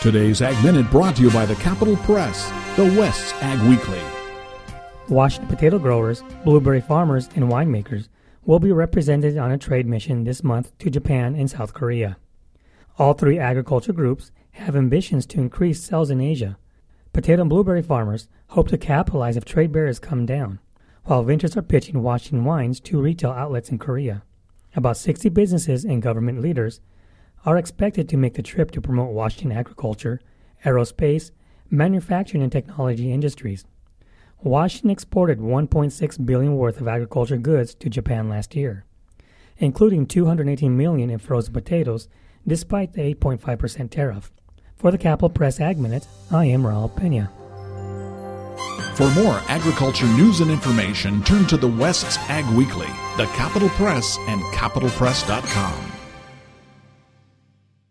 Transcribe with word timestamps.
Today's 0.00 0.40
Ag 0.40 0.64
Minute 0.64 0.90
brought 0.90 1.16
to 1.16 1.22
you 1.22 1.30
by 1.30 1.44
the 1.44 1.56
Capital 1.56 1.94
Press, 1.94 2.50
the 2.74 2.84
West's 2.98 3.34
Ag 3.42 3.60
Weekly. 3.68 4.00
Washington 5.10 5.54
potato 5.54 5.78
growers, 5.78 6.24
blueberry 6.42 6.80
farmers, 6.80 7.28
and 7.34 7.50
winemakers 7.50 8.08
will 8.46 8.58
be 8.58 8.72
represented 8.72 9.36
on 9.36 9.50
a 9.50 9.58
trade 9.58 9.86
mission 9.86 10.24
this 10.24 10.42
month 10.42 10.72
to 10.78 10.88
Japan 10.88 11.34
and 11.34 11.50
South 11.50 11.74
Korea. 11.74 12.16
All 12.98 13.12
three 13.12 13.38
agriculture 13.38 13.92
groups 13.92 14.32
have 14.52 14.74
ambitions 14.74 15.26
to 15.26 15.38
increase 15.38 15.84
sales 15.84 16.08
in 16.08 16.22
Asia. 16.22 16.56
Potato 17.12 17.42
and 17.42 17.50
blueberry 17.50 17.82
farmers 17.82 18.26
hope 18.46 18.68
to 18.68 18.78
capitalize 18.78 19.36
if 19.36 19.44
trade 19.44 19.70
barriers 19.70 19.98
come 19.98 20.24
down, 20.24 20.60
while 21.04 21.24
ventures 21.24 21.58
are 21.58 21.62
pitching 21.62 22.02
Washington 22.02 22.46
wines 22.46 22.80
to 22.80 23.02
retail 23.02 23.32
outlets 23.32 23.68
in 23.68 23.76
Korea. 23.76 24.22
About 24.74 24.96
60 24.96 25.28
businesses 25.28 25.84
and 25.84 26.00
government 26.00 26.40
leaders 26.40 26.80
are 27.44 27.56
expected 27.56 28.08
to 28.08 28.16
make 28.16 28.34
the 28.34 28.42
trip 28.42 28.70
to 28.72 28.80
promote 28.80 29.12
Washington 29.12 29.52
agriculture, 29.52 30.20
aerospace, 30.64 31.30
manufacturing, 31.70 32.42
and 32.42 32.52
technology 32.52 33.12
industries. 33.12 33.64
Washington 34.42 34.90
exported 34.90 35.38
1.6 35.38 36.26
billion 36.26 36.56
worth 36.56 36.80
of 36.80 36.88
agriculture 36.88 37.36
goods 37.36 37.74
to 37.74 37.90
Japan 37.90 38.28
last 38.28 38.54
year, 38.56 38.84
including 39.58 40.06
218 40.06 40.76
million 40.76 41.10
in 41.10 41.18
frozen 41.18 41.52
potatoes, 41.52 42.08
despite 42.46 42.94
the 42.94 43.14
8.5% 43.14 43.90
tariff. 43.90 44.32
For 44.76 44.90
the 44.90 44.98
Capital 44.98 45.28
Press 45.28 45.60
Ag 45.60 45.78
Minute, 45.78 46.06
I 46.30 46.46
am 46.46 46.62
Raul 46.62 46.94
Pena. 46.94 47.30
For 48.94 49.10
more 49.10 49.40
agriculture 49.48 50.06
news 50.06 50.40
and 50.40 50.50
information, 50.50 51.22
turn 51.22 51.46
to 51.46 51.56
the 51.56 51.68
West's 51.68 52.18
Ag 52.30 52.46
Weekly, 52.54 52.88
the 53.16 53.26
Capital 53.34 53.68
Press, 53.70 54.16
and 54.28 54.40
capitalpress.com. 54.54 55.89